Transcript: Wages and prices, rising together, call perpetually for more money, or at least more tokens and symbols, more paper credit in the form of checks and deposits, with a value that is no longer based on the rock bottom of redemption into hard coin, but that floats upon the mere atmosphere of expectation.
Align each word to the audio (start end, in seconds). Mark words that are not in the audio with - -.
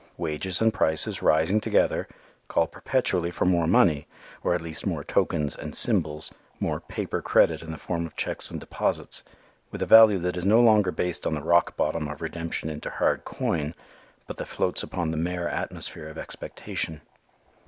Wages 0.17 0.61
and 0.63 0.73
prices, 0.73 1.21
rising 1.21 1.61
together, 1.61 2.07
call 2.47 2.65
perpetually 2.65 3.29
for 3.29 3.45
more 3.45 3.67
money, 3.67 4.07
or 4.43 4.55
at 4.55 4.61
least 4.63 4.83
more 4.87 5.03
tokens 5.03 5.55
and 5.55 5.75
symbols, 5.75 6.33
more 6.59 6.79
paper 6.79 7.21
credit 7.21 7.61
in 7.61 7.69
the 7.71 7.77
form 7.77 8.07
of 8.07 8.15
checks 8.15 8.49
and 8.49 8.59
deposits, 8.59 9.21
with 9.69 9.79
a 9.79 9.85
value 9.85 10.17
that 10.17 10.37
is 10.37 10.43
no 10.43 10.59
longer 10.59 10.89
based 10.89 11.27
on 11.27 11.35
the 11.35 11.43
rock 11.43 11.77
bottom 11.77 12.07
of 12.07 12.19
redemption 12.19 12.67
into 12.67 12.89
hard 12.89 13.25
coin, 13.25 13.75
but 14.25 14.37
that 14.37 14.47
floats 14.47 14.81
upon 14.81 15.11
the 15.11 15.17
mere 15.17 15.47
atmosphere 15.47 16.07
of 16.07 16.17
expectation. 16.17 17.01